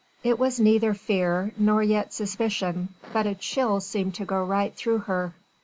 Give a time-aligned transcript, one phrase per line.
[0.23, 5.01] It was neither fear nor yet suspicion, but a chill seemed to go right through
[5.05, 5.35] her.